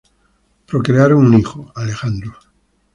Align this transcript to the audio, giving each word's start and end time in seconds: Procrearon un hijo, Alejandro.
Procrearon 0.65 1.27
un 1.27 1.35
hijo, 1.39 1.71
Alejandro. 1.75 2.33